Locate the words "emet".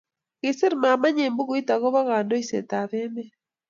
3.03-3.31